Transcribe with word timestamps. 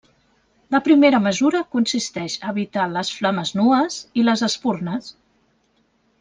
La 0.75 0.79
primera 0.85 1.19
mesura 1.25 1.61
consisteix 1.75 2.37
a 2.39 2.49
evitar 2.55 2.87
les 2.95 3.13
flames 3.19 3.53
nues 3.61 4.01
i 4.23 4.25
les 4.31 4.45
espurnes. 4.51 5.13